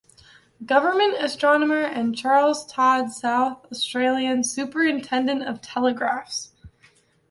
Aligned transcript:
Government 0.65 1.17
Astronomer 1.19 1.81
and 1.83 2.17
Charles 2.17 2.65
Todd 2.65 3.11
South 3.11 3.67
Australian 3.71 4.41
Superindentent 4.41 5.47
of 5.47 5.61
Telegraphs. 5.61 6.53